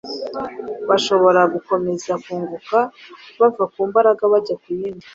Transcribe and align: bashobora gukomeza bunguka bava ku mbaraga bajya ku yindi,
bashobora 0.89 1.41
gukomeza 1.53 2.11
bunguka 2.21 2.79
bava 3.39 3.63
ku 3.73 3.79
mbaraga 3.89 4.23
bajya 4.31 4.55
ku 4.61 4.69
yindi, 4.79 5.07